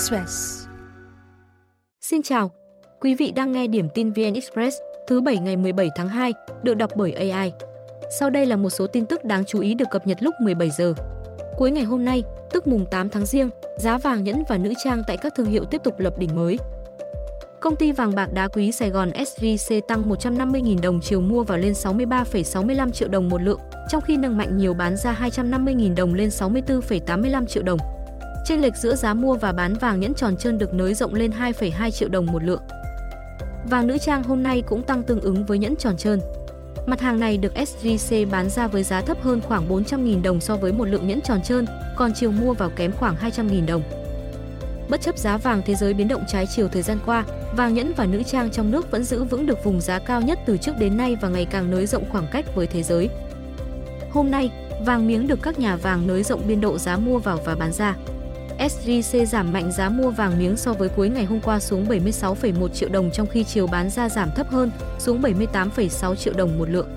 Express. 0.00 0.66
Xin 2.00 2.22
chào, 2.22 2.50
quý 3.00 3.14
vị 3.14 3.30
đang 3.30 3.52
nghe 3.52 3.66
điểm 3.66 3.88
tin 3.94 4.12
VN 4.12 4.34
Express 4.34 4.76
thứ 5.08 5.20
7 5.20 5.36
ngày 5.36 5.56
17 5.56 5.90
tháng 5.96 6.08
2, 6.08 6.32
được 6.62 6.74
đọc 6.74 6.90
bởi 6.96 7.12
AI. 7.12 7.52
Sau 8.18 8.30
đây 8.30 8.46
là 8.46 8.56
một 8.56 8.70
số 8.70 8.86
tin 8.86 9.06
tức 9.06 9.24
đáng 9.24 9.44
chú 9.44 9.60
ý 9.60 9.74
được 9.74 9.84
cập 9.90 10.06
nhật 10.06 10.18
lúc 10.20 10.34
17 10.40 10.70
giờ. 10.70 10.94
Cuối 11.56 11.70
ngày 11.70 11.84
hôm 11.84 12.04
nay, 12.04 12.22
tức 12.52 12.66
mùng 12.66 12.86
8 12.90 13.08
tháng 13.08 13.26
Giêng, 13.26 13.50
giá 13.78 13.98
vàng 13.98 14.24
nhẫn 14.24 14.42
và 14.48 14.58
nữ 14.58 14.72
trang 14.84 15.02
tại 15.06 15.16
các 15.16 15.34
thương 15.36 15.46
hiệu 15.46 15.64
tiếp 15.64 15.80
tục 15.84 15.98
lập 15.98 16.18
đỉnh 16.18 16.36
mới. 16.36 16.58
Công 17.60 17.76
ty 17.76 17.92
vàng 17.92 18.14
bạc 18.14 18.32
đá 18.32 18.48
quý 18.48 18.72
Sài 18.72 18.90
Gòn 18.90 19.10
SJC 19.10 19.80
tăng 19.80 20.10
150.000 20.10 20.80
đồng 20.80 21.00
chiều 21.00 21.20
mua 21.20 21.44
vào 21.44 21.58
lên 21.58 21.72
63,65 21.72 22.90
triệu 22.90 23.08
đồng 23.08 23.28
một 23.28 23.42
lượng, 23.42 23.60
trong 23.88 24.00
khi 24.00 24.16
nâng 24.16 24.36
mạnh 24.36 24.56
nhiều 24.56 24.74
bán 24.74 24.96
ra 24.96 25.16
250.000 25.20 25.94
đồng 25.94 26.14
lên 26.14 26.28
64,85 26.28 27.46
triệu 27.46 27.62
đồng. 27.62 27.78
Chênh 28.44 28.60
lệch 28.60 28.76
giữa 28.76 28.94
giá 28.94 29.14
mua 29.14 29.34
và 29.34 29.52
bán 29.52 29.74
vàng 29.74 30.00
nhẫn 30.00 30.14
tròn 30.14 30.36
trơn 30.36 30.58
được 30.58 30.74
nới 30.74 30.94
rộng 30.94 31.14
lên 31.14 31.30
2,2 31.30 31.90
triệu 31.90 32.08
đồng 32.08 32.26
một 32.26 32.44
lượng. 32.44 32.62
Vàng 33.70 33.86
nữ 33.86 33.98
trang 33.98 34.22
hôm 34.22 34.42
nay 34.42 34.62
cũng 34.66 34.82
tăng 34.82 35.02
tương 35.02 35.20
ứng 35.20 35.44
với 35.44 35.58
nhẫn 35.58 35.76
tròn 35.76 35.96
trơn. 35.96 36.20
Mặt 36.86 37.00
hàng 37.00 37.20
này 37.20 37.38
được 37.38 37.52
SJC 37.54 38.30
bán 38.30 38.50
ra 38.50 38.66
với 38.66 38.82
giá 38.82 39.00
thấp 39.00 39.22
hơn 39.22 39.40
khoảng 39.40 39.68
400.000 39.68 40.22
đồng 40.22 40.40
so 40.40 40.56
với 40.56 40.72
một 40.72 40.84
lượng 40.84 41.08
nhẫn 41.08 41.20
tròn 41.20 41.42
trơn, 41.42 41.66
còn 41.96 42.12
chiều 42.14 42.30
mua 42.30 42.52
vào 42.52 42.70
kém 42.76 42.92
khoảng 42.92 43.16
200.000 43.16 43.66
đồng. 43.66 43.82
Bất 44.88 45.00
chấp 45.00 45.18
giá 45.18 45.36
vàng 45.36 45.62
thế 45.66 45.74
giới 45.74 45.94
biến 45.94 46.08
động 46.08 46.24
trái 46.28 46.46
chiều 46.46 46.68
thời 46.68 46.82
gian 46.82 46.98
qua, 47.06 47.24
vàng 47.56 47.74
nhẫn 47.74 47.92
và 47.96 48.06
nữ 48.06 48.22
trang 48.22 48.50
trong 48.50 48.70
nước 48.70 48.90
vẫn 48.90 49.04
giữ 49.04 49.24
vững 49.24 49.46
được 49.46 49.64
vùng 49.64 49.80
giá 49.80 49.98
cao 49.98 50.20
nhất 50.20 50.38
từ 50.46 50.56
trước 50.56 50.72
đến 50.78 50.96
nay 50.96 51.16
và 51.20 51.28
ngày 51.28 51.44
càng 51.44 51.70
nới 51.70 51.86
rộng 51.86 52.04
khoảng 52.10 52.26
cách 52.32 52.54
với 52.54 52.66
thế 52.66 52.82
giới. 52.82 53.08
Hôm 54.10 54.30
nay, 54.30 54.50
vàng 54.86 55.06
miếng 55.06 55.26
được 55.26 55.38
các 55.42 55.58
nhà 55.58 55.76
vàng 55.76 56.06
nới 56.06 56.22
rộng 56.22 56.40
biên 56.46 56.60
độ 56.60 56.78
giá 56.78 56.96
mua 56.96 57.18
vào 57.18 57.38
và 57.44 57.54
bán 57.54 57.72
ra. 57.72 57.96
SJC 58.60 59.24
giảm 59.24 59.52
mạnh 59.52 59.72
giá 59.72 59.88
mua 59.88 60.10
vàng 60.10 60.38
miếng 60.38 60.56
so 60.56 60.72
với 60.72 60.88
cuối 60.88 61.08
ngày 61.08 61.24
hôm 61.24 61.40
qua 61.40 61.60
xuống 61.60 61.86
76,1 61.88 62.68
triệu 62.68 62.88
đồng 62.88 63.10
trong 63.10 63.26
khi 63.26 63.44
chiều 63.44 63.66
bán 63.66 63.90
ra 63.90 64.08
giảm 64.08 64.30
thấp 64.36 64.48
hơn, 64.50 64.70
xuống 64.98 65.22
78,6 65.22 66.14
triệu 66.14 66.34
đồng 66.34 66.58
một 66.58 66.70
lượng. 66.70 66.88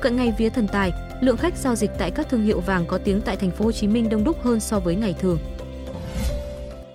Cận 0.00 0.16
ngày 0.16 0.34
vía 0.38 0.48
thần 0.48 0.68
tài, 0.68 0.92
lượng 1.20 1.36
khách 1.36 1.56
giao 1.56 1.74
dịch 1.74 1.90
tại 1.98 2.10
các 2.10 2.28
thương 2.28 2.42
hiệu 2.42 2.60
vàng 2.60 2.86
có 2.86 2.98
tiếng 2.98 3.20
tại 3.20 3.36
thành 3.36 3.50
phố 3.50 3.64
Hồ 3.64 3.72
Chí 3.72 3.86
Minh 3.86 4.08
đông 4.08 4.24
đúc 4.24 4.42
hơn 4.42 4.60
so 4.60 4.80
với 4.80 4.94
ngày 4.94 5.14
thường. 5.20 5.38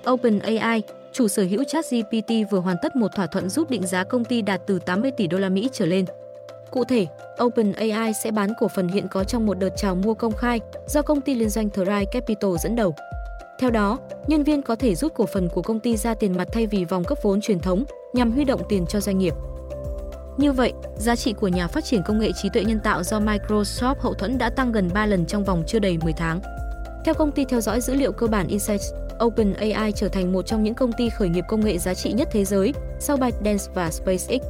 OpenAI, 0.10 0.84
chủ 1.14 1.28
sở 1.28 1.44
hữu 1.44 1.64
ChatGPT 1.64 2.32
vừa 2.52 2.60
hoàn 2.60 2.78
tất 2.82 2.96
một 2.96 3.12
thỏa 3.16 3.28
thuận 3.28 3.50
giúp 3.50 3.70
định 3.70 3.88
giá 3.88 4.04
công 4.04 4.26
ty 4.26 4.42
đạt 4.42 4.62
từ 4.68 4.80
80 4.80 5.12
tỷ 5.12 5.28
đô 5.28 5.38
la 5.38 5.50
Mỹ 5.50 5.70
trở 5.74 5.86
lên. 5.86 6.06
Cụ 6.72 6.84
thể, 6.84 7.08
OpenAI 7.44 8.14
sẽ 8.24 8.32
bán 8.32 8.50
cổ 8.60 8.68
phần 8.68 8.88
hiện 8.88 9.08
có 9.08 9.24
trong 9.24 9.46
một 9.46 9.60
đợt 9.60 9.70
chào 9.78 9.96
mua 9.96 10.14
công 10.14 10.34
khai 10.34 10.60
do 10.88 11.02
công 11.02 11.22
ty 11.22 11.36
liên 11.36 11.50
doanh 11.50 11.70
Thrive 11.70 12.06
Capital 12.06 12.52
dẫn 12.64 12.76
đầu. 12.76 12.96
Theo 13.60 13.70
đó, 13.70 14.00
nhân 14.28 14.44
viên 14.44 14.62
có 14.62 14.76
thể 14.76 14.96
rút 14.96 15.14
cổ 15.14 15.26
phần 15.26 15.50
của 15.50 15.62
công 15.62 15.80
ty 15.80 15.98
ra 15.98 16.14
tiền 16.14 16.38
mặt 16.38 16.48
thay 16.52 16.68
vì 16.68 16.86
vòng 16.86 17.04
cấp 17.04 17.18
vốn 17.22 17.42
truyền 17.42 17.60
thống 17.60 17.84
nhằm 18.14 18.32
huy 18.32 18.44
động 18.44 18.62
tiền 18.70 18.86
cho 18.86 19.00
doanh 19.00 19.18
nghiệp. 19.18 19.34
Như 20.38 20.52
vậy, 20.52 20.74
giá 20.98 21.16
trị 21.16 21.34
của 21.34 21.48
nhà 21.48 21.68
phát 21.68 21.86
triển 21.86 22.04
công 22.04 22.20
nghệ 22.20 22.32
trí 22.32 22.50
tuệ 22.50 22.64
nhân 22.64 22.80
tạo 22.80 23.04
do 23.04 23.20
Microsoft 23.20 23.96
hậu 24.00 24.14
thuẫn 24.14 24.38
đã 24.38 24.50
tăng 24.50 24.72
gần 24.72 24.90
3 24.94 25.06
lần 25.06 25.26
trong 25.26 25.44
vòng 25.44 25.64
chưa 25.68 25.80
đầy 25.80 25.98
10 26.04 26.14
tháng. 26.14 26.40
Theo 27.06 27.14
công 27.14 27.32
ty 27.32 27.46
theo 27.46 27.62
dõi 27.62 27.82
dữ 27.82 27.94
liệu 27.94 28.12
cơ 28.12 28.28
bản 28.28 28.48
Insights, 28.48 28.94
OpenAI 29.24 29.92
trở 29.92 30.08
thành 30.08 30.34
một 30.34 30.46
trong 30.46 30.64
những 30.64 30.76
công 30.76 30.92
ty 30.92 31.10
khởi 31.10 31.30
nghiệp 31.30 31.44
công 31.48 31.66
nghệ 31.66 31.78
giá 31.78 31.94
trị 31.94 32.14
nhất 32.14 32.28
thế 32.32 32.46
giới 32.46 32.74
sau 33.00 33.18
ByteDance 33.18 33.64
và 33.74 33.92
SpaceX. 33.92 34.42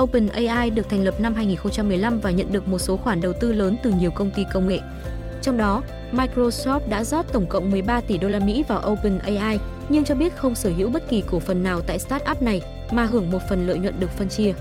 OpenAI 0.00 0.70
được 0.70 0.88
thành 0.88 1.04
lập 1.04 1.20
năm 1.20 1.34
2015 1.34 2.20
và 2.20 2.30
nhận 2.30 2.52
được 2.52 2.68
một 2.68 2.78
số 2.78 2.96
khoản 2.96 3.20
đầu 3.20 3.32
tư 3.32 3.52
lớn 3.52 3.76
từ 3.82 3.92
nhiều 4.00 4.10
công 4.10 4.30
ty 4.30 4.44
công 4.52 4.68
nghệ. 4.68 4.78
Trong 5.42 5.56
đó, 5.56 5.82
Microsoft 6.12 6.80
đã 6.88 7.04
rót 7.04 7.32
tổng 7.32 7.46
cộng 7.46 7.70
13 7.70 8.00
tỷ 8.00 8.18
đô 8.18 8.28
la 8.28 8.38
Mỹ 8.38 8.64
vào 8.68 8.82
OpenAI, 8.92 9.58
nhưng 9.88 10.04
cho 10.04 10.14
biết 10.14 10.36
không 10.36 10.54
sở 10.54 10.70
hữu 10.76 10.90
bất 10.90 11.08
kỳ 11.08 11.22
cổ 11.26 11.40
phần 11.40 11.62
nào 11.62 11.80
tại 11.80 11.98
startup 11.98 12.42
này 12.42 12.62
mà 12.90 13.04
hưởng 13.04 13.30
một 13.30 13.38
phần 13.48 13.66
lợi 13.66 13.78
nhuận 13.78 14.00
được 14.00 14.10
phân 14.10 14.28
chia. 14.28 14.52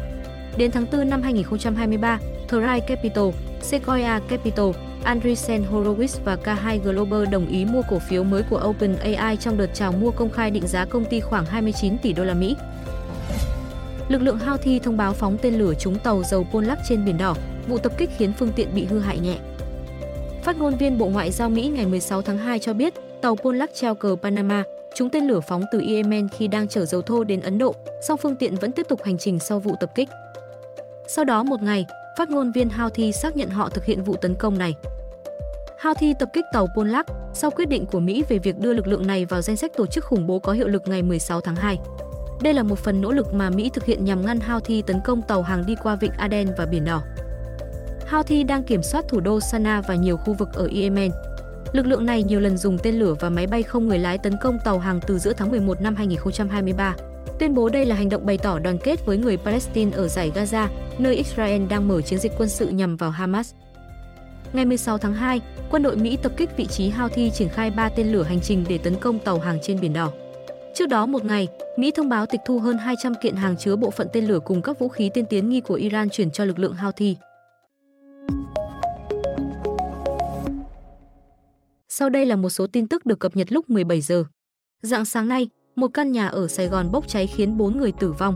Đến 0.57 0.71
tháng 0.71 0.85
4 0.91 1.09
năm 1.09 1.21
2023, 1.21 2.19
Thrive 2.47 2.79
Capital, 2.79 3.25
Sequoia 3.61 4.19
Capital, 4.29 4.65
Andreessen 5.03 5.63
Horowitz 5.71 6.19
và 6.23 6.37
K2 6.43 6.79
Global 6.79 7.25
đồng 7.25 7.47
ý 7.47 7.65
mua 7.65 7.81
cổ 7.89 7.99
phiếu 7.99 8.23
mới 8.23 8.43
của 8.49 8.63
OpenAI 8.65 9.37
trong 9.37 9.57
đợt 9.57 9.69
chào 9.73 9.91
mua 9.91 10.11
công 10.11 10.29
khai 10.29 10.51
định 10.51 10.67
giá 10.67 10.85
công 10.85 11.05
ty 11.05 11.19
khoảng 11.19 11.45
29 11.45 11.97
tỷ 11.97 12.13
đô 12.13 12.23
la 12.23 12.33
Mỹ. 12.33 12.55
Lực 14.09 14.21
lượng 14.21 14.39
Houthi 14.39 14.79
thông 14.79 14.97
báo 14.97 15.13
phóng 15.13 15.37
tên 15.41 15.53
lửa 15.53 15.73
trúng 15.79 15.99
tàu 15.99 16.23
dầu 16.23 16.47
Pollack 16.51 16.81
trên 16.89 17.05
biển 17.05 17.17
đỏ, 17.17 17.35
vụ 17.67 17.77
tập 17.77 17.91
kích 17.97 18.09
khiến 18.17 18.33
phương 18.33 18.51
tiện 18.55 18.75
bị 18.75 18.85
hư 18.85 18.99
hại 18.99 19.19
nhẹ. 19.19 19.37
Phát 20.49 20.57
ngôn 20.57 20.75
viên 20.75 20.97
Bộ 20.97 21.07
Ngoại 21.07 21.31
giao 21.31 21.49
Mỹ 21.49 21.71
ngày 21.75 21.85
16 21.85 22.21
tháng 22.21 22.37
2 22.37 22.59
cho 22.59 22.73
biết, 22.73 22.93
tàu 23.21 23.35
Pollack 23.35 23.75
treo 23.75 23.95
cờ 23.95 24.15
Panama 24.21 24.63
trúng 24.95 25.09
tên 25.09 25.23
lửa 25.23 25.39
phóng 25.39 25.63
từ 25.71 25.81
Yemen 25.87 26.27
khi 26.29 26.47
đang 26.47 26.67
chở 26.67 26.85
dầu 26.85 27.01
thô 27.01 27.23
đến 27.23 27.41
Ấn 27.41 27.57
Độ, 27.57 27.75
song 28.01 28.17
phương 28.17 28.35
tiện 28.35 28.55
vẫn 28.55 28.71
tiếp 28.71 28.85
tục 28.89 29.03
hành 29.03 29.17
trình 29.17 29.39
sau 29.39 29.59
vụ 29.59 29.75
tập 29.79 29.91
kích. 29.95 30.09
Sau 31.07 31.25
đó 31.25 31.43
một 31.43 31.61
ngày, 31.61 31.85
phát 32.17 32.29
ngôn 32.29 32.51
viên 32.51 32.69
Houthi 32.69 33.11
xác 33.11 33.35
nhận 33.35 33.49
họ 33.49 33.69
thực 33.69 33.85
hiện 33.85 34.03
vụ 34.03 34.15
tấn 34.15 34.35
công 34.35 34.57
này. 34.57 34.75
Houthi 35.83 36.13
tập 36.19 36.29
kích 36.33 36.45
tàu 36.53 36.67
Pollack 36.75 37.09
sau 37.33 37.51
quyết 37.51 37.69
định 37.69 37.85
của 37.85 37.99
Mỹ 37.99 38.23
về 38.29 38.37
việc 38.37 38.59
đưa 38.59 38.73
lực 38.73 38.87
lượng 38.87 39.07
này 39.07 39.25
vào 39.25 39.41
danh 39.41 39.57
sách 39.57 39.71
tổ 39.77 39.85
chức 39.85 40.05
khủng 40.05 40.27
bố 40.27 40.39
có 40.39 40.51
hiệu 40.51 40.67
lực 40.67 40.87
ngày 40.87 41.03
16 41.03 41.41
tháng 41.41 41.55
2. 41.55 41.77
Đây 42.41 42.53
là 42.53 42.63
một 42.63 42.79
phần 42.79 43.01
nỗ 43.01 43.11
lực 43.11 43.33
mà 43.33 43.49
Mỹ 43.49 43.69
thực 43.73 43.85
hiện 43.85 44.05
nhằm 44.05 44.25
ngăn 44.25 44.39
Houthi 44.39 44.81
tấn 44.81 44.99
công 45.05 45.21
tàu 45.21 45.41
hàng 45.41 45.65
đi 45.65 45.75
qua 45.83 45.95
vịnh 45.95 46.11
Aden 46.17 46.47
và 46.57 46.65
Biển 46.65 46.85
Đỏ. 46.85 47.01
Houthi 48.09 48.43
đang 48.43 48.63
kiểm 48.63 48.83
soát 48.83 49.05
thủ 49.07 49.19
đô 49.19 49.39
Sana 49.39 49.81
và 49.81 49.95
nhiều 49.95 50.17
khu 50.17 50.33
vực 50.33 50.49
ở 50.53 50.69
Yemen. 50.75 51.11
Lực 51.71 51.85
lượng 51.85 52.05
này 52.05 52.23
nhiều 52.23 52.39
lần 52.39 52.57
dùng 52.57 52.77
tên 52.83 52.95
lửa 52.95 53.15
và 53.19 53.29
máy 53.29 53.47
bay 53.47 53.63
không 53.63 53.87
người 53.87 53.99
lái 53.99 54.17
tấn 54.17 54.33
công 54.41 54.57
tàu 54.65 54.79
hàng 54.79 54.99
từ 55.07 55.19
giữa 55.19 55.33
tháng 55.33 55.51
11 55.51 55.81
năm 55.81 55.95
2023. 55.95 56.95
Tuyên 57.39 57.53
bố 57.53 57.69
đây 57.69 57.85
là 57.85 57.95
hành 57.95 58.09
động 58.09 58.25
bày 58.25 58.37
tỏ 58.37 58.59
đoàn 58.59 58.77
kết 58.77 59.05
với 59.05 59.17
người 59.17 59.37
Palestine 59.37 59.91
ở 59.97 60.07
giải 60.07 60.31
Gaza, 60.35 60.67
nơi 60.97 61.15
Israel 61.15 61.65
đang 61.65 61.87
mở 61.87 62.01
chiến 62.01 62.19
dịch 62.19 62.31
quân 62.37 62.49
sự 62.49 62.67
nhằm 62.67 62.97
vào 62.97 63.09
Hamas. 63.09 63.53
Ngày 64.53 64.65
16 64.65 64.97
tháng 64.97 65.13
2, 65.13 65.41
quân 65.69 65.83
đội 65.83 65.95
Mỹ 65.95 66.17
tập 66.23 66.31
kích 66.37 66.57
vị 66.57 66.65
trí 66.65 66.89
Houthi 66.89 67.31
triển 67.31 67.49
khai 67.49 67.71
3 67.71 67.89
tên 67.89 68.11
lửa 68.11 68.23
hành 68.23 68.41
trình 68.41 68.65
để 68.69 68.77
tấn 68.77 68.95
công 68.95 69.19
tàu 69.19 69.39
hàng 69.39 69.57
trên 69.61 69.79
Biển 69.81 69.93
Đỏ. 69.93 70.11
Trước 70.73 70.89
đó 70.89 71.05
một 71.05 71.25
ngày, 71.25 71.47
Mỹ 71.77 71.91
thông 71.91 72.09
báo 72.09 72.25
tịch 72.25 72.41
thu 72.45 72.59
hơn 72.59 72.77
200 72.77 73.13
kiện 73.21 73.35
hàng 73.35 73.57
chứa 73.57 73.75
bộ 73.75 73.91
phận 73.91 74.07
tên 74.13 74.25
lửa 74.25 74.39
cùng 74.39 74.61
các 74.61 74.79
vũ 74.79 74.87
khí 74.87 75.09
tiên 75.13 75.25
tiến 75.25 75.49
nghi 75.49 75.61
của 75.61 75.73
Iran 75.73 76.09
chuyển 76.09 76.31
cho 76.31 76.45
lực 76.45 76.59
lượng 76.59 76.73
Houthi. 76.73 77.15
Sau 81.99 82.09
đây 82.09 82.25
là 82.25 82.35
một 82.35 82.49
số 82.49 82.67
tin 82.67 82.87
tức 82.87 83.05
được 83.05 83.19
cập 83.19 83.35
nhật 83.35 83.51
lúc 83.51 83.69
17 83.69 84.01
giờ. 84.01 84.23
Dạng 84.81 85.05
sáng 85.05 85.27
nay, 85.27 85.49
một 85.75 85.87
căn 85.87 86.11
nhà 86.11 86.27
ở 86.27 86.47
Sài 86.47 86.67
Gòn 86.67 86.91
bốc 86.91 87.07
cháy 87.07 87.27
khiến 87.27 87.57
4 87.57 87.77
người 87.77 87.91
tử 87.91 88.11
vong. 88.11 88.35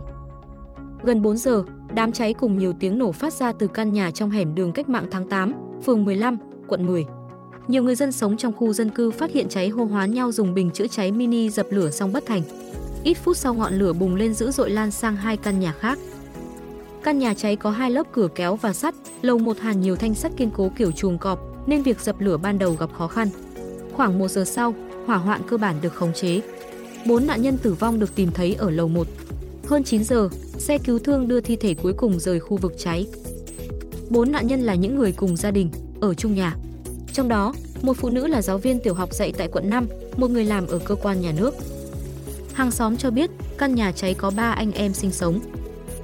Gần 1.04 1.22
4 1.22 1.38
giờ, 1.38 1.64
đám 1.94 2.12
cháy 2.12 2.34
cùng 2.34 2.58
nhiều 2.58 2.74
tiếng 2.80 2.98
nổ 2.98 3.12
phát 3.12 3.34
ra 3.34 3.54
từ 3.60 3.68
căn 3.68 3.94
nhà 3.94 4.12
trong 4.12 4.30
hẻm 4.30 4.56
đường 4.56 4.72
Cách 4.72 4.90
mạng 4.90 5.08
tháng 5.12 5.30
8, 5.30 5.54
phường 5.86 6.06
15, 6.06 6.38
quận 6.68 6.86
10. 6.86 7.06
Nhiều 7.68 7.84
người 7.84 7.96
dân 7.96 8.12
sống 8.12 8.38
trong 8.38 8.54
khu 8.54 8.74
dân 8.74 8.90
cư 8.90 9.12
phát 9.12 9.32
hiện 9.32 9.50
cháy 9.50 9.70
hô 9.70 9.86
hoán 9.86 10.14
nhau 10.14 10.32
dùng 10.32 10.54
bình 10.54 10.72
chữa 10.72 10.88
cháy 10.88 11.12
mini 11.12 11.50
dập 11.50 11.68
lửa 11.70 11.90
xong 11.90 12.14
bất 12.14 12.26
thành. 12.26 12.42
Ít 13.04 13.14
phút 13.14 13.38
sau 13.38 13.54
ngọn 13.54 13.74
lửa 13.74 13.94
bùng 13.94 14.16
lên 14.16 14.34
dữ 14.34 14.52
dội 14.52 14.70
lan 14.70 14.92
sang 14.92 15.16
hai 15.16 15.38
căn 15.38 15.60
nhà 15.60 15.74
khác. 15.80 16.00
Căn 17.04 17.20
nhà 17.20 17.34
cháy 17.34 17.56
có 17.56 17.72
hai 17.72 17.92
lớp 17.92 18.08
cửa 18.12 18.28
kéo 18.36 18.56
và 18.56 18.74
sắt, 18.74 18.96
lầu 19.22 19.38
một 19.38 19.60
hàn 19.60 19.82
nhiều 19.82 19.96
thanh 19.96 20.14
sắt 20.14 20.32
kiên 20.38 20.52
cố 20.52 20.72
kiểu 20.78 20.92
chuồng 20.92 21.18
cọp, 21.18 21.40
nên 21.68 21.84
việc 21.84 22.02
dập 22.02 22.20
lửa 22.20 22.38
ban 22.38 22.60
đầu 22.60 22.76
gặp 22.80 22.90
khó 22.98 23.08
khăn. 23.08 23.28
Khoảng 23.94 24.20
một 24.20 24.28
giờ 24.28 24.46
sau, 24.46 24.76
hỏa 25.06 25.18
hoạn 25.18 25.42
cơ 25.48 25.58
bản 25.58 25.76
được 25.82 25.94
khống 25.94 26.14
chế. 26.14 26.42
Bốn 27.08 27.28
nạn 27.28 27.42
nhân 27.42 27.58
tử 27.58 27.74
vong 27.74 28.00
được 28.00 28.16
tìm 28.16 28.32
thấy 28.32 28.54
ở 28.54 28.70
lầu 28.70 28.88
1. 28.88 29.08
Hơn 29.68 29.84
9 29.84 30.04
giờ, 30.04 30.30
xe 30.58 30.78
cứu 30.78 31.00
thương 31.00 31.28
đưa 31.28 31.42
thi 31.42 31.56
thể 31.56 31.74
cuối 31.74 31.94
cùng 31.94 32.20
rời 32.20 32.40
khu 32.40 32.58
vực 32.58 32.74
cháy. 32.78 33.08
Bốn 34.10 34.32
nạn 34.32 34.48
nhân 34.48 34.62
là 34.62 34.76
những 34.76 34.96
người 34.96 35.12
cùng 35.12 35.38
gia 35.38 35.52
đình, 35.52 35.70
ở 36.02 36.14
chung 36.14 36.36
nhà. 36.36 36.56
Trong 37.14 37.28
đó, 37.28 37.54
một 37.82 37.98
phụ 37.98 38.10
nữ 38.10 38.28
là 38.28 38.42
giáo 38.42 38.58
viên 38.58 38.80
tiểu 38.80 38.94
học 38.94 39.14
dạy 39.14 39.34
tại 39.38 39.48
quận 39.48 39.70
5, 39.70 39.88
một 40.18 40.32
người 40.32 40.46
làm 40.46 40.68
ở 40.68 40.80
cơ 40.80 40.96
quan 40.96 41.22
nhà 41.22 41.32
nước. 41.38 41.56
Hàng 42.54 42.72
xóm 42.72 42.98
cho 42.98 43.12
biết, 43.12 43.30
căn 43.58 43.76
nhà 43.76 43.92
cháy 43.92 44.14
có 44.14 44.32
3 44.36 44.52
anh 44.52 44.72
em 44.72 44.94
sinh 44.94 45.12
sống. 45.12 45.40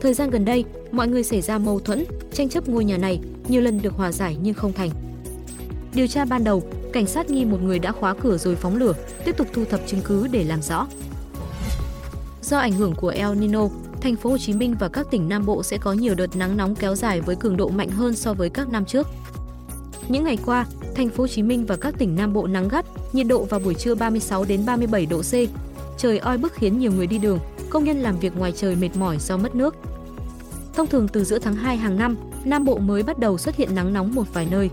Thời 0.02 0.14
gian 0.14 0.30
gần 0.30 0.46
đây, 0.46 0.64
mọi 0.92 1.08
người 1.08 1.24
xảy 1.24 1.42
ra 1.42 1.58
mâu 1.58 1.80
thuẫn, 1.80 2.06
tranh 2.34 2.50
chấp 2.50 2.70
ngôi 2.70 2.86
nhà 2.86 2.98
này, 2.98 3.20
nhiều 3.48 3.62
lần 3.62 3.82
được 3.82 3.94
hòa 3.94 4.12
giải 4.12 4.38
nhưng 4.42 4.54
không 4.54 4.74
thành. 4.74 4.90
Điều 5.94 6.08
tra 6.08 6.26
ban 6.26 6.44
đầu, 6.44 6.64
cảnh 6.94 7.08
sát 7.08 7.30
nghi 7.30 7.46
một 7.46 7.62
người 7.64 7.80
đã 7.80 7.92
khóa 7.92 8.14
cửa 8.14 8.38
rồi 8.38 8.56
phóng 8.56 8.76
lửa, 8.76 8.94
tiếp 9.26 9.38
tục 9.38 9.48
thu 9.54 9.66
thập 9.66 9.80
chứng 9.88 10.02
cứ 10.02 10.28
để 10.28 10.44
làm 10.44 10.62
rõ. 10.62 10.88
Do 12.42 12.58
ảnh 12.58 12.74
hưởng 12.74 12.96
của 12.96 13.10
El 13.10 13.36
Nino, 13.36 13.68
thành 14.02 14.16
phố 14.16 14.30
Hồ 14.30 14.38
Chí 14.38 14.54
Minh 14.54 14.76
và 14.80 14.88
các 14.88 15.08
tỉnh 15.12 15.30
Nam 15.30 15.46
Bộ 15.46 15.64
sẽ 15.64 15.78
có 15.78 15.94
nhiều 15.94 16.16
đợt 16.16 16.36
nắng 16.36 16.58
nóng 16.58 16.76
kéo 16.76 16.96
dài 16.96 17.22
với 17.22 17.36
cường 17.36 17.58
độ 17.58 17.70
mạnh 17.70 17.90
hơn 17.90 18.16
so 18.16 18.34
với 18.34 18.50
các 18.50 18.70
năm 18.70 18.86
trước. 18.86 19.08
Những 20.08 20.24
ngày 20.24 20.38
qua, 20.46 20.66
thành 20.96 21.10
phố 21.10 21.24
Hồ 21.24 21.28
Chí 21.28 21.44
Minh 21.44 21.66
và 21.66 21.76
các 21.76 21.96
tỉnh 21.98 22.16
Nam 22.16 22.34
Bộ 22.34 22.48
nắng 22.48 22.68
gắt, 22.68 22.86
nhiệt 23.14 23.28
độ 23.28 23.44
vào 23.44 23.60
buổi 23.60 23.74
trưa 23.74 23.96
36 23.96 24.46
đến 24.46 24.66
37 24.66 25.06
độ 25.06 25.22
C. 25.22 25.34
Trời 25.98 26.18
oi 26.18 26.38
bức 26.38 26.54
khiến 26.54 26.80
nhiều 26.80 26.92
người 26.92 27.08
đi 27.08 27.18
đường, 27.18 27.40
công 27.70 27.84
nhân 27.84 27.98
làm 27.98 28.20
việc 28.20 28.38
ngoài 28.38 28.52
trời 28.52 28.76
mệt 28.76 28.90
mỏi 28.96 29.18
do 29.20 29.38
mất 29.38 29.56
nước. 29.56 29.76
Thông 30.74 30.88
thường 30.88 31.08
từ 31.08 31.24
giữa 31.24 31.40
tháng 31.40 31.56
2 31.56 31.78
hàng 31.78 31.98
năm, 31.98 32.16
Nam 32.46 32.66
Bộ 32.66 32.78
mới 32.78 33.04
bắt 33.04 33.20
đầu 33.20 33.38
xuất 33.38 33.56
hiện 33.56 33.76
nắng 33.76 33.94
nóng 33.94 34.16
một 34.16 34.34
vài 34.34 34.48
nơi. 34.52 34.70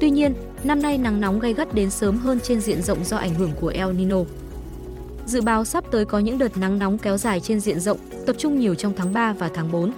Tuy 0.00 0.10
nhiên, 0.10 0.34
năm 0.64 0.82
nay 0.82 0.98
nắng 0.98 1.20
nóng 1.20 1.40
gay 1.40 1.54
gắt 1.54 1.74
đến 1.74 1.90
sớm 1.90 2.16
hơn 2.16 2.40
trên 2.40 2.60
diện 2.60 2.82
rộng 2.82 3.04
do 3.04 3.16
ảnh 3.16 3.34
hưởng 3.34 3.52
của 3.60 3.68
El 3.68 3.92
Nino. 3.92 4.18
Dự 5.26 5.40
báo 5.40 5.64
sắp 5.64 5.84
tới 5.90 6.04
có 6.04 6.18
những 6.18 6.38
đợt 6.38 6.56
nắng 6.56 6.78
nóng 6.78 6.98
kéo 6.98 7.16
dài 7.16 7.40
trên 7.40 7.60
diện 7.60 7.80
rộng, 7.80 7.98
tập 8.26 8.36
trung 8.38 8.60
nhiều 8.60 8.74
trong 8.74 8.92
tháng 8.96 9.12
3 9.12 9.32
và 9.32 9.50
tháng 9.54 9.72
4. 9.72 9.92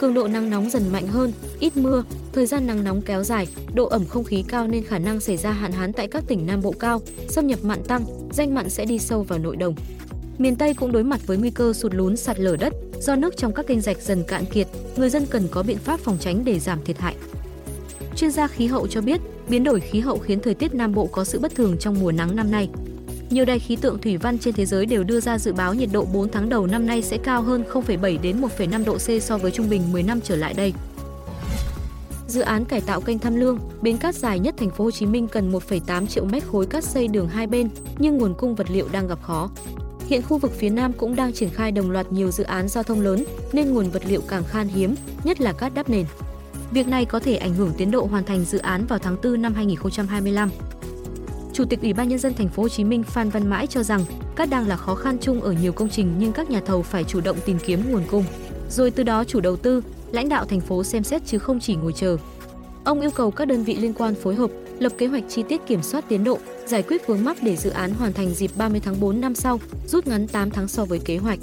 Cường 0.00 0.14
độ 0.14 0.28
nắng 0.28 0.50
nóng 0.50 0.70
dần 0.70 0.82
mạnh 0.92 1.06
hơn, 1.06 1.32
ít 1.60 1.76
mưa, 1.76 2.04
thời 2.32 2.46
gian 2.46 2.66
nắng 2.66 2.84
nóng 2.84 3.02
kéo 3.02 3.24
dài, 3.24 3.46
độ 3.74 3.86
ẩm 3.86 4.04
không 4.06 4.24
khí 4.24 4.44
cao 4.48 4.66
nên 4.66 4.84
khả 4.84 4.98
năng 4.98 5.20
xảy 5.20 5.36
ra 5.36 5.50
hạn 5.50 5.72
hán 5.72 5.92
tại 5.92 6.08
các 6.08 6.24
tỉnh 6.26 6.46
Nam 6.46 6.62
Bộ 6.62 6.74
cao, 6.78 7.00
xâm 7.28 7.46
nhập 7.46 7.58
mặn 7.62 7.82
tăng, 7.82 8.04
danh 8.32 8.54
mặn 8.54 8.70
sẽ 8.70 8.84
đi 8.84 8.98
sâu 8.98 9.22
vào 9.22 9.38
nội 9.38 9.56
đồng. 9.56 9.74
Miền 10.38 10.56
Tây 10.56 10.74
cũng 10.74 10.92
đối 10.92 11.04
mặt 11.04 11.20
với 11.26 11.36
nguy 11.36 11.50
cơ 11.50 11.72
sụt 11.72 11.94
lún 11.94 12.16
sạt 12.16 12.40
lở 12.40 12.56
đất 12.56 12.72
do 13.00 13.16
nước 13.16 13.36
trong 13.36 13.54
các 13.54 13.66
kênh 13.66 13.80
rạch 13.80 14.02
dần 14.02 14.22
cạn 14.28 14.44
kiệt, 14.44 14.66
người 14.96 15.10
dân 15.10 15.26
cần 15.26 15.48
có 15.50 15.62
biện 15.62 15.78
pháp 15.78 16.00
phòng 16.00 16.16
tránh 16.20 16.44
để 16.44 16.58
giảm 16.58 16.78
thiệt 16.84 16.98
hại. 16.98 17.16
Chuyên 18.18 18.30
gia 18.30 18.46
khí 18.46 18.66
hậu 18.66 18.86
cho 18.86 19.00
biết, 19.00 19.20
biến 19.48 19.64
đổi 19.64 19.80
khí 19.80 20.00
hậu 20.00 20.18
khiến 20.18 20.40
thời 20.40 20.54
tiết 20.54 20.74
Nam 20.74 20.94
Bộ 20.94 21.06
có 21.06 21.24
sự 21.24 21.38
bất 21.38 21.54
thường 21.54 21.76
trong 21.78 21.96
mùa 22.00 22.12
nắng 22.12 22.36
năm 22.36 22.50
nay. 22.50 22.68
Nhiều 23.30 23.44
đài 23.44 23.58
khí 23.58 23.76
tượng 23.76 23.98
thủy 23.98 24.16
văn 24.16 24.38
trên 24.38 24.54
thế 24.54 24.66
giới 24.66 24.86
đều 24.86 25.04
đưa 25.04 25.20
ra 25.20 25.38
dự 25.38 25.52
báo 25.52 25.74
nhiệt 25.74 25.88
độ 25.92 26.04
4 26.04 26.28
tháng 26.28 26.48
đầu 26.48 26.66
năm 26.66 26.86
nay 26.86 27.02
sẽ 27.02 27.18
cao 27.18 27.42
hơn 27.42 27.64
0,7 27.72 28.20
đến 28.20 28.40
1,5 28.40 28.84
độ 28.84 28.96
C 28.96 29.22
so 29.22 29.38
với 29.38 29.50
trung 29.50 29.68
bình 29.68 29.82
10 29.92 30.02
năm 30.02 30.20
trở 30.20 30.36
lại 30.36 30.54
đây. 30.54 30.72
Dự 32.28 32.40
án 32.40 32.64
cải 32.64 32.80
tạo 32.80 33.00
kênh 33.00 33.18
Tham 33.18 33.36
Lương, 33.36 33.58
bến 33.82 33.96
cát 33.96 34.14
dài 34.14 34.38
nhất 34.38 34.54
thành 34.58 34.70
phố 34.70 34.84
Hồ 34.84 34.90
Chí 34.90 35.06
Minh 35.06 35.28
cần 35.28 35.52
1,8 35.52 36.06
triệu 36.06 36.24
mét 36.24 36.42
khối 36.46 36.66
cát 36.66 36.84
xây 36.84 37.08
đường 37.08 37.28
hai 37.28 37.46
bên, 37.46 37.68
nhưng 37.98 38.18
nguồn 38.18 38.34
cung 38.34 38.54
vật 38.54 38.70
liệu 38.70 38.88
đang 38.92 39.08
gặp 39.08 39.22
khó. 39.22 39.50
Hiện 40.06 40.22
khu 40.22 40.38
vực 40.38 40.52
phía 40.58 40.70
Nam 40.70 40.92
cũng 40.92 41.16
đang 41.16 41.32
triển 41.32 41.50
khai 41.50 41.72
đồng 41.72 41.90
loạt 41.90 42.12
nhiều 42.12 42.30
dự 42.30 42.44
án 42.44 42.68
giao 42.68 42.82
thông 42.82 43.00
lớn 43.00 43.24
nên 43.52 43.74
nguồn 43.74 43.90
vật 43.90 44.02
liệu 44.06 44.20
càng 44.28 44.44
khan 44.44 44.68
hiếm, 44.68 44.94
nhất 45.24 45.40
là 45.40 45.52
cát 45.52 45.74
đắp 45.74 45.90
nền. 45.90 46.06
Việc 46.70 46.88
này 46.88 47.04
có 47.04 47.20
thể 47.20 47.36
ảnh 47.36 47.54
hưởng 47.54 47.72
tiến 47.76 47.90
độ 47.90 48.06
hoàn 48.10 48.24
thành 48.24 48.44
dự 48.44 48.58
án 48.58 48.86
vào 48.86 48.98
tháng 48.98 49.16
4 49.22 49.42
năm 49.42 49.54
2025. 49.54 50.50
Chủ 51.52 51.64
tịch 51.64 51.82
Ủy 51.82 51.92
ban 51.92 52.08
nhân 52.08 52.18
dân 52.18 52.34
thành 52.34 52.48
phố 52.48 52.62
Hồ 52.62 52.68
Chí 52.68 52.84
Minh 52.84 53.02
Phan 53.02 53.30
Văn 53.30 53.50
Mãi 53.50 53.66
cho 53.66 53.82
rằng 53.82 54.04
cát 54.36 54.50
đang 54.50 54.68
là 54.68 54.76
khó 54.76 54.94
khăn 54.94 55.16
chung 55.20 55.40
ở 55.40 55.52
nhiều 55.52 55.72
công 55.72 55.88
trình 55.88 56.14
nhưng 56.18 56.32
các 56.32 56.50
nhà 56.50 56.60
thầu 56.66 56.82
phải 56.82 57.04
chủ 57.04 57.20
động 57.20 57.36
tìm 57.44 57.58
kiếm 57.66 57.80
nguồn 57.90 58.02
cung. 58.10 58.24
Rồi 58.70 58.90
từ 58.90 59.02
đó 59.02 59.24
chủ 59.24 59.40
đầu 59.40 59.56
tư, 59.56 59.82
lãnh 60.12 60.28
đạo 60.28 60.44
thành 60.44 60.60
phố 60.60 60.84
xem 60.84 61.02
xét 61.02 61.22
chứ 61.26 61.38
không 61.38 61.60
chỉ 61.60 61.74
ngồi 61.74 61.92
chờ. 61.92 62.16
Ông 62.84 63.00
yêu 63.00 63.10
cầu 63.10 63.30
các 63.30 63.44
đơn 63.44 63.64
vị 63.64 63.76
liên 63.76 63.94
quan 63.94 64.14
phối 64.14 64.34
hợp, 64.34 64.50
lập 64.78 64.92
kế 64.98 65.06
hoạch 65.06 65.24
chi 65.28 65.42
tiết 65.48 65.66
kiểm 65.66 65.82
soát 65.82 66.04
tiến 66.08 66.24
độ, 66.24 66.38
giải 66.66 66.82
quyết 66.82 67.06
vướng 67.06 67.24
mắc 67.24 67.36
để 67.42 67.56
dự 67.56 67.70
án 67.70 67.94
hoàn 67.94 68.12
thành 68.12 68.34
dịp 68.34 68.50
30 68.56 68.80
tháng 68.84 69.00
4 69.00 69.20
năm 69.20 69.34
sau, 69.34 69.60
rút 69.86 70.06
ngắn 70.06 70.28
8 70.28 70.50
tháng 70.50 70.68
so 70.68 70.84
với 70.84 70.98
kế 70.98 71.16
hoạch. 71.16 71.38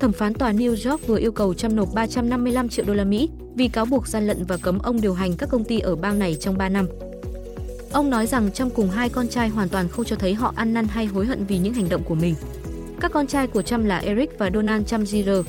Thẩm 0.00 0.12
phán 0.12 0.34
tòa 0.34 0.52
New 0.52 0.90
York 0.90 1.06
vừa 1.06 1.18
yêu 1.18 1.32
cầu 1.32 1.54
Trump 1.54 1.74
nộp 1.74 1.88
355 1.94 2.68
triệu 2.68 2.84
đô 2.84 2.94
la 2.94 3.04
Mỹ 3.04 3.28
vì 3.54 3.68
cáo 3.68 3.84
buộc 3.84 4.08
gian 4.08 4.26
lận 4.26 4.44
và 4.44 4.56
cấm 4.56 4.78
ông 4.78 5.00
điều 5.00 5.14
hành 5.14 5.36
các 5.36 5.48
công 5.48 5.64
ty 5.64 5.78
ở 5.78 5.96
bang 5.96 6.18
này 6.18 6.36
trong 6.40 6.58
3 6.58 6.68
năm. 6.68 6.86
Ông 7.92 8.10
nói 8.10 8.26
rằng 8.26 8.52
Trump 8.52 8.74
cùng 8.74 8.90
hai 8.90 9.08
con 9.08 9.28
trai 9.28 9.48
hoàn 9.48 9.68
toàn 9.68 9.88
không 9.88 10.04
cho 10.04 10.16
thấy 10.16 10.34
họ 10.34 10.52
ăn 10.56 10.74
năn 10.74 10.86
hay 10.86 11.06
hối 11.06 11.26
hận 11.26 11.46
vì 11.46 11.58
những 11.58 11.74
hành 11.74 11.88
động 11.88 12.02
của 12.02 12.14
mình. 12.14 12.34
Các 13.00 13.12
con 13.12 13.26
trai 13.26 13.46
của 13.46 13.62
Trump 13.62 13.86
là 13.86 13.98
Eric 13.98 14.38
và 14.38 14.50
Donald 14.54 14.86
Trump 14.86 15.06
Jr. 15.06 15.42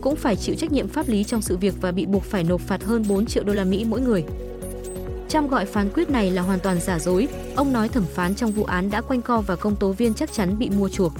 cũng 0.00 0.16
phải 0.16 0.36
chịu 0.36 0.54
trách 0.54 0.72
nhiệm 0.72 0.88
pháp 0.88 1.08
lý 1.08 1.24
trong 1.24 1.42
sự 1.42 1.56
việc 1.56 1.74
và 1.80 1.92
bị 1.92 2.06
buộc 2.06 2.22
phải 2.22 2.44
nộp 2.44 2.60
phạt 2.60 2.84
hơn 2.84 3.04
4 3.08 3.26
triệu 3.26 3.44
đô 3.44 3.52
la 3.52 3.64
Mỹ 3.64 3.84
mỗi 3.88 4.00
người. 4.00 4.24
Trump 5.28 5.50
gọi 5.50 5.66
phán 5.66 5.88
quyết 5.94 6.10
này 6.10 6.30
là 6.30 6.42
hoàn 6.42 6.60
toàn 6.60 6.80
giả 6.80 6.98
dối. 6.98 7.28
Ông 7.56 7.72
nói 7.72 7.88
thẩm 7.88 8.04
phán 8.14 8.34
trong 8.34 8.52
vụ 8.52 8.64
án 8.64 8.90
đã 8.90 9.00
quanh 9.00 9.22
co 9.22 9.40
và 9.40 9.56
công 9.56 9.76
tố 9.76 9.92
viên 9.92 10.14
chắc 10.14 10.32
chắn 10.32 10.58
bị 10.58 10.70
mua 10.70 10.88
chuộc. 10.88 11.12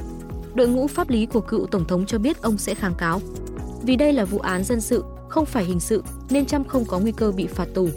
Đội 0.58 0.68
ngũ 0.68 0.86
pháp 0.86 1.10
lý 1.10 1.26
của 1.26 1.40
cựu 1.40 1.66
tổng 1.66 1.84
thống 1.84 2.06
cho 2.06 2.18
biết 2.18 2.42
ông 2.42 2.58
sẽ 2.58 2.74
kháng 2.74 2.94
cáo. 2.94 3.20
Vì 3.82 3.96
đây 3.96 4.12
là 4.12 4.24
vụ 4.24 4.38
án 4.38 4.64
dân 4.64 4.80
sự, 4.80 5.04
không 5.28 5.46
phải 5.46 5.64
hình 5.64 5.80
sự, 5.80 6.02
nên 6.30 6.46
Trump 6.46 6.68
không 6.68 6.84
có 6.84 6.98
nguy 6.98 7.12
cơ 7.12 7.32
bị 7.32 7.46
phạt 7.46 7.68
tù. 7.74 7.88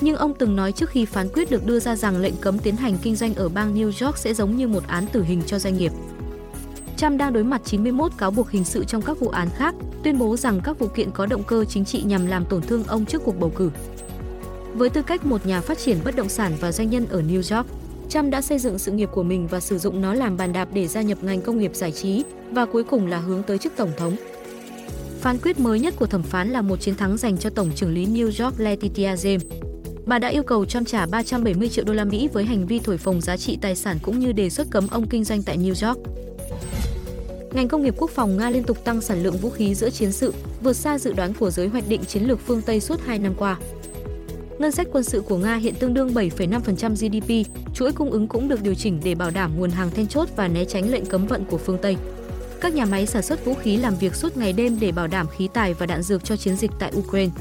Nhưng 0.00 0.16
ông 0.16 0.34
từng 0.38 0.56
nói 0.56 0.72
trước 0.72 0.90
khi 0.90 1.04
phán 1.04 1.28
quyết 1.28 1.50
được 1.50 1.66
đưa 1.66 1.80
ra 1.80 1.96
rằng 1.96 2.16
lệnh 2.16 2.34
cấm 2.40 2.58
tiến 2.58 2.76
hành 2.76 2.96
kinh 3.02 3.16
doanh 3.16 3.34
ở 3.34 3.48
bang 3.48 3.74
New 3.74 4.06
York 4.06 4.18
sẽ 4.18 4.34
giống 4.34 4.56
như 4.56 4.68
một 4.68 4.86
án 4.86 5.06
tử 5.06 5.22
hình 5.22 5.42
cho 5.46 5.58
doanh 5.58 5.76
nghiệp. 5.76 5.92
Trump 6.96 7.18
đang 7.18 7.32
đối 7.32 7.44
mặt 7.44 7.60
91 7.64 8.12
cáo 8.18 8.30
buộc 8.30 8.50
hình 8.50 8.64
sự 8.64 8.84
trong 8.84 9.02
các 9.02 9.20
vụ 9.20 9.28
án 9.28 9.48
khác, 9.56 9.74
tuyên 10.02 10.18
bố 10.18 10.36
rằng 10.36 10.60
các 10.64 10.78
vụ 10.78 10.86
kiện 10.86 11.10
có 11.10 11.26
động 11.26 11.42
cơ 11.42 11.64
chính 11.64 11.84
trị 11.84 12.02
nhằm 12.02 12.26
làm 12.26 12.44
tổn 12.44 12.62
thương 12.62 12.84
ông 12.84 13.06
trước 13.06 13.22
cuộc 13.24 13.40
bầu 13.40 13.52
cử. 13.56 13.70
Với 14.74 14.88
tư 14.88 15.02
cách 15.02 15.26
một 15.26 15.46
nhà 15.46 15.60
phát 15.60 15.78
triển 15.78 15.98
bất 16.04 16.16
động 16.16 16.28
sản 16.28 16.52
và 16.60 16.72
doanh 16.72 16.90
nhân 16.90 17.06
ở 17.10 17.22
New 17.22 17.56
York, 17.56 17.66
Trump 18.08 18.30
đã 18.30 18.42
xây 18.42 18.58
dựng 18.58 18.78
sự 18.78 18.92
nghiệp 18.92 19.08
của 19.12 19.22
mình 19.22 19.46
và 19.46 19.60
sử 19.60 19.78
dụng 19.78 20.00
nó 20.00 20.14
làm 20.14 20.36
bàn 20.36 20.52
đạp 20.52 20.68
để 20.72 20.86
gia 20.86 21.02
nhập 21.02 21.18
ngành 21.22 21.40
công 21.40 21.58
nghiệp 21.58 21.74
giải 21.74 21.92
trí 21.92 22.24
và 22.50 22.66
cuối 22.66 22.84
cùng 22.84 23.06
là 23.06 23.18
hướng 23.18 23.42
tới 23.42 23.58
chức 23.58 23.72
tổng 23.76 23.90
thống. 23.96 24.16
Phán 25.20 25.38
quyết 25.38 25.60
mới 25.60 25.80
nhất 25.80 25.94
của 25.98 26.06
thẩm 26.06 26.22
phán 26.22 26.50
là 26.50 26.62
một 26.62 26.80
chiến 26.80 26.94
thắng 26.94 27.16
dành 27.16 27.38
cho 27.38 27.50
tổng 27.50 27.70
trưởng 27.74 27.94
lý 27.94 28.06
New 28.06 28.44
York 28.44 28.60
Letitia 28.60 29.14
James. 29.14 29.40
Bà 30.06 30.18
đã 30.18 30.28
yêu 30.28 30.42
cầu 30.42 30.64
Trump 30.64 30.88
trả 30.88 31.06
370 31.06 31.68
triệu 31.68 31.84
đô 31.84 31.92
la 31.92 32.04
Mỹ 32.04 32.28
với 32.32 32.44
hành 32.44 32.66
vi 32.66 32.78
thổi 32.78 32.98
phồng 32.98 33.20
giá 33.20 33.36
trị 33.36 33.58
tài 33.60 33.76
sản 33.76 33.98
cũng 34.02 34.18
như 34.18 34.32
đề 34.32 34.50
xuất 34.50 34.70
cấm 34.70 34.86
ông 34.90 35.08
kinh 35.08 35.24
doanh 35.24 35.42
tại 35.42 35.58
New 35.58 35.88
York. 35.88 35.98
Ngành 37.54 37.68
công 37.68 37.82
nghiệp 37.82 37.94
quốc 37.98 38.10
phòng 38.10 38.36
Nga 38.36 38.50
liên 38.50 38.62
tục 38.62 38.84
tăng 38.84 39.00
sản 39.00 39.22
lượng 39.22 39.36
vũ 39.36 39.50
khí 39.50 39.74
giữa 39.74 39.90
chiến 39.90 40.12
sự, 40.12 40.34
vượt 40.62 40.72
xa 40.72 40.98
dự 40.98 41.12
đoán 41.12 41.34
của 41.34 41.50
giới 41.50 41.68
hoạch 41.68 41.88
định 41.88 42.04
chiến 42.04 42.22
lược 42.22 42.40
phương 42.46 42.62
Tây 42.62 42.80
suốt 42.80 43.00
2 43.06 43.18
năm 43.18 43.34
qua. 43.38 43.58
Ngân 44.58 44.72
sách 44.72 44.86
quân 44.92 45.04
sự 45.04 45.20
của 45.20 45.36
Nga 45.36 45.56
hiện 45.56 45.74
tương 45.74 45.94
đương 45.94 46.14
7,5% 46.14 46.94
GDP, 46.94 47.50
chuỗi 47.74 47.92
cung 47.92 48.10
ứng 48.10 48.26
cũng 48.28 48.48
được 48.48 48.62
điều 48.62 48.74
chỉnh 48.74 49.00
để 49.04 49.14
bảo 49.14 49.30
đảm 49.30 49.58
nguồn 49.58 49.70
hàng 49.70 49.90
then 49.90 50.06
chốt 50.06 50.28
và 50.36 50.48
né 50.48 50.64
tránh 50.64 50.90
lệnh 50.90 51.06
cấm 51.06 51.26
vận 51.26 51.44
của 51.44 51.58
phương 51.58 51.78
Tây. 51.82 51.96
Các 52.60 52.74
nhà 52.74 52.84
máy 52.84 53.06
sản 53.06 53.22
xuất 53.22 53.44
vũ 53.44 53.54
khí 53.54 53.76
làm 53.76 53.94
việc 53.94 54.14
suốt 54.14 54.36
ngày 54.36 54.52
đêm 54.52 54.80
để 54.80 54.92
bảo 54.92 55.06
đảm 55.06 55.26
khí 55.36 55.48
tài 55.54 55.74
và 55.74 55.86
đạn 55.86 56.02
dược 56.02 56.24
cho 56.24 56.36
chiến 56.36 56.56
dịch 56.56 56.70
tại 56.78 56.92
Ukraine. 56.96 57.32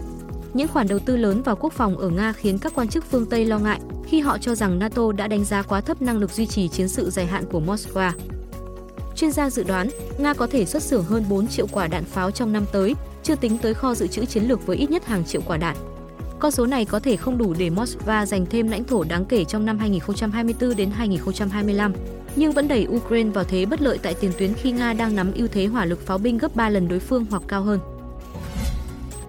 Những 0.54 0.68
khoản 0.68 0.88
đầu 0.88 1.00
tư 1.00 1.18
lớn 1.18 1.42
vào 1.42 1.56
quốc 1.56 1.74
phòng 1.74 1.98
ở 1.98 2.10
Nga 2.10 2.34
khiến 2.34 2.60
các 2.60 2.74
quan 2.76 2.88
chức 2.88 3.06
phương 3.12 3.26
Tây 3.26 3.46
lo 3.46 3.60
ngại 3.60 3.80
khi 4.06 4.20
họ 4.20 4.38
cho 4.38 4.56
rằng 4.56 4.80
NATO 4.80 5.12
đã 5.12 5.28
đánh 5.28 5.46
giá 5.46 5.62
quá 5.62 5.82
thấp 5.82 6.02
năng 6.02 6.18
lực 6.18 6.32
duy 6.32 6.46
trì 6.46 6.68
chiến 6.68 6.90
sự 6.90 7.10
dài 7.10 7.26
hạn 7.26 7.44
của 7.52 7.60
Moscow. 7.60 8.12
Chuyên 9.16 9.32
gia 9.32 9.50
dự 9.50 9.64
đoán, 9.64 9.90
Nga 10.18 10.34
có 10.34 10.48
thể 10.48 10.66
xuất 10.66 10.84
xưởng 10.84 11.04
hơn 11.04 11.26
4 11.30 11.48
triệu 11.48 11.68
quả 11.68 11.88
đạn 11.88 12.04
pháo 12.04 12.32
trong 12.32 12.54
năm 12.54 12.66
tới, 12.72 12.96
chưa 13.24 13.36
tính 13.36 13.58
tới 13.58 13.74
kho 13.74 13.96
dự 13.96 14.08
trữ 14.08 14.26
chiến 14.26 14.44
lược 14.44 14.66
với 14.68 14.78
ít 14.78 14.92
nhất 14.92 15.06
hàng 15.06 15.26
triệu 15.26 15.42
quả 15.42 15.58
đạn. 15.58 15.76
Con 16.44 16.52
số 16.52 16.66
này 16.66 16.86
có 16.86 17.00
thể 17.00 17.16
không 17.16 17.38
đủ 17.38 17.54
để 17.58 17.70
Moscow 17.70 18.26
giành 18.26 18.46
thêm 18.46 18.68
lãnh 18.68 18.84
thổ 18.84 19.04
đáng 19.04 19.26
kể 19.26 19.46
trong 19.46 19.66
năm 19.66 19.80
2024 19.80 20.76
đến 20.76 20.92
2025, 20.92 21.94
nhưng 22.36 22.52
vẫn 22.52 22.68
đẩy 22.68 22.88
Ukraine 22.90 23.30
vào 23.30 23.44
thế 23.44 23.66
bất 23.66 23.82
lợi 23.82 23.98
tại 24.02 24.14
tiền 24.14 24.32
tuyến 24.38 24.54
khi 24.54 24.72
Nga 24.72 24.94
đang 24.94 25.16
nắm 25.16 25.32
ưu 25.36 25.48
thế 25.48 25.66
hỏa 25.66 25.86
lực 25.86 26.06
pháo 26.06 26.18
binh 26.18 26.38
gấp 26.38 26.56
3 26.56 26.70
lần 26.70 26.88
đối 26.88 27.00
phương 27.00 27.26
hoặc 27.30 27.44
cao 27.48 27.64
hơn. 27.64 27.80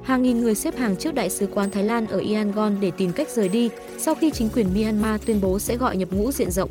Hàng 0.02 0.22
nghìn 0.22 0.40
người 0.40 0.54
xếp 0.54 0.76
hàng 0.76 0.96
trước 0.96 1.14
Đại 1.14 1.30
sứ 1.30 1.46
quán 1.54 1.70
Thái 1.70 1.84
Lan 1.84 2.06
ở 2.06 2.22
Yangon 2.34 2.76
để 2.80 2.90
tìm 2.90 3.12
cách 3.12 3.28
rời 3.30 3.48
đi 3.48 3.70
sau 3.98 4.14
khi 4.14 4.30
chính 4.30 4.48
quyền 4.48 4.74
Myanmar 4.74 5.20
tuyên 5.26 5.40
bố 5.40 5.58
sẽ 5.58 5.76
gọi 5.76 5.96
nhập 5.96 6.08
ngũ 6.12 6.32
diện 6.32 6.50
rộng. 6.50 6.70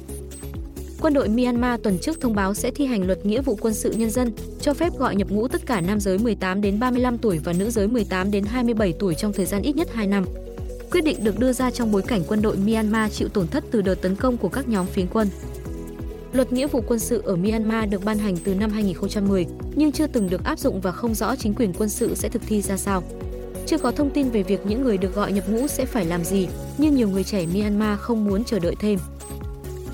Quân 1.04 1.14
đội 1.14 1.30
Myanmar 1.30 1.82
tuần 1.84 1.98
trước 2.00 2.22
thông 2.22 2.36
báo 2.36 2.54
sẽ 2.54 2.72
thi 2.72 2.86
hành 2.86 3.08
luật 3.08 3.26
nghĩa 3.26 3.42
vụ 3.42 3.58
quân 3.62 3.74
sự 3.74 3.92
nhân 3.92 4.10
dân, 4.10 4.32
cho 4.62 4.74
phép 4.74 4.94
gọi 4.98 5.16
nhập 5.16 5.30
ngũ 5.30 5.48
tất 5.48 5.66
cả 5.66 5.82
nam 5.82 6.00
giới 6.00 6.18
18 6.18 6.62
đến 6.62 6.80
35 6.80 7.18
tuổi 7.18 7.40
và 7.44 7.54
nữ 7.54 7.70
giới 7.70 7.88
18 7.88 8.32
đến 8.32 8.46
27 8.46 8.94
tuổi 9.00 9.16
trong 9.16 9.34
thời 9.34 9.46
gian 9.46 9.62
ít 9.62 9.76
nhất 9.76 9.88
2 9.94 10.08
năm. 10.08 10.26
Quyết 10.92 11.04
định 11.04 11.24
được 11.24 11.40
đưa 11.40 11.54
ra 11.54 11.72
trong 11.72 11.92
bối 11.92 12.02
cảnh 12.02 12.22
quân 12.28 12.42
đội 12.42 12.58
Myanmar 12.58 13.14
chịu 13.14 13.28
tổn 13.28 13.48
thất 13.48 13.64
từ 13.72 13.82
đợt 13.82 13.96
tấn 13.96 14.16
công 14.16 14.38
của 14.38 14.50
các 14.50 14.68
nhóm 14.68 14.86
phiến 14.86 15.08
quân. 15.14 15.28
Luật 16.34 16.54
nghĩa 16.54 16.68
vụ 16.68 16.84
quân 16.88 17.00
sự 17.00 17.22
ở 17.26 17.36
Myanmar 17.36 17.90
được 17.90 18.06
ban 18.06 18.18
hành 18.18 18.38
từ 18.44 18.56
năm 18.56 18.72
2010 18.72 19.46
nhưng 19.76 19.92
chưa 19.92 20.08
từng 20.08 20.30
được 20.30 20.44
áp 20.44 20.60
dụng 20.60 20.82
và 20.82 20.92
không 20.92 21.16
rõ 21.16 21.36
chính 21.36 21.54
quyền 21.54 21.74
quân 21.74 21.90
sự 21.90 22.16
sẽ 22.16 22.30
thực 22.30 22.42
thi 22.48 22.62
ra 22.62 22.78
sao. 22.78 23.04
Chưa 23.66 23.78
có 23.78 23.92
thông 23.92 24.10
tin 24.10 24.30
về 24.30 24.44
việc 24.44 24.60
những 24.66 24.84
người 24.84 24.98
được 24.98 25.16
gọi 25.16 25.32
nhập 25.32 25.50
ngũ 25.50 25.68
sẽ 25.68 25.86
phải 25.86 26.06
làm 26.06 26.24
gì, 26.24 26.48
nhưng 26.78 26.96
nhiều 26.96 27.10
người 27.10 27.24
trẻ 27.24 27.46
Myanmar 27.54 28.00
không 28.00 28.26
muốn 28.26 28.44
chờ 28.44 28.60
đợi 28.60 28.76
thêm 28.80 29.00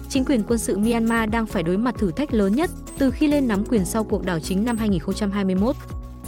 chính 0.09 0.25
quyền 0.25 0.43
quân 0.47 0.59
sự 0.59 0.77
Myanmar 0.77 1.29
đang 1.29 1.45
phải 1.45 1.63
đối 1.63 1.77
mặt 1.77 1.95
thử 1.97 2.11
thách 2.11 2.33
lớn 2.33 2.55
nhất 2.55 2.69
từ 2.97 3.11
khi 3.11 3.27
lên 3.27 3.47
nắm 3.47 3.65
quyền 3.65 3.85
sau 3.85 4.03
cuộc 4.03 4.25
đảo 4.25 4.39
chính 4.39 4.65
năm 4.65 4.77
2021. 4.77 5.75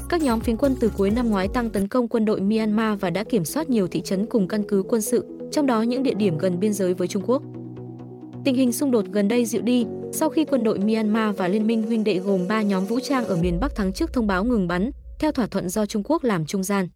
Các 0.10 0.22
nhóm 0.22 0.40
phiến 0.40 0.58
quân 0.58 0.76
từ 0.80 0.92
cuối 0.98 1.10
năm 1.10 1.30
ngoái 1.30 1.48
tăng 1.48 1.70
tấn 1.70 1.88
công 1.88 2.08
quân 2.08 2.26
đội 2.26 2.42
Myanmar 2.42 3.00
và 3.00 3.10
đã 3.10 3.24
kiểm 3.24 3.46
soát 3.46 3.70
nhiều 3.70 3.88
thị 3.88 4.02
trấn 4.02 4.26
cùng 4.26 4.48
căn 4.48 4.64
cứ 4.68 4.84
quân 4.90 5.02
sự, 5.02 5.26
trong 5.52 5.66
đó 5.66 5.82
những 5.82 6.04
địa 6.04 6.14
điểm 6.14 6.38
gần 6.38 6.60
biên 6.60 6.74
giới 6.74 6.94
với 6.94 7.08
Trung 7.08 7.24
Quốc. 7.26 7.44
Tình 8.46 8.56
hình 8.56 8.72
xung 8.72 8.92
đột 8.92 9.06
gần 9.12 9.28
đây 9.28 9.46
dịu 9.46 9.62
đi 9.62 9.86
sau 10.14 10.30
khi 10.30 10.46
quân 10.46 10.64
đội 10.64 10.80
Myanmar 10.80 11.38
và 11.38 11.48
Liên 11.48 11.68
minh 11.68 11.84
huynh 11.84 12.04
đệ 12.04 12.20
gồm 12.20 12.48
3 12.48 12.62
nhóm 12.62 12.86
vũ 12.86 13.00
trang 13.00 13.26
ở 13.26 13.38
miền 13.38 13.60
Bắc 13.62 13.72
tháng 13.76 13.94
trước 13.94 14.14
thông 14.14 14.28
báo 14.28 14.44
ngừng 14.44 14.68
bắn, 14.68 14.92
theo 15.20 15.32
thỏa 15.32 15.48
thuận 15.48 15.70
do 15.70 15.86
Trung 15.86 16.04
Quốc 16.06 16.24
làm 16.24 16.46
trung 16.46 16.64
gian. 16.64 16.88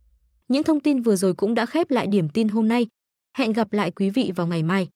Những 0.48 0.63
thông 0.63 0.80
tin 0.80 1.01
vừa 1.01 1.15
rồi 1.15 1.34
cũng 1.34 1.54
đã 1.54 1.65
khép 1.65 1.92
lại 1.92 2.08
điểm 2.08 2.30
tin 2.30 2.48
hôm 2.48 2.68
nay. 2.68 2.88
Hẹn 3.38 3.54
gặp 3.54 3.74
lại 3.74 3.92
quý 3.92 4.10
vị 4.10 4.32
vào 4.36 4.48
ngày 4.48 4.63
mai. 4.63 4.88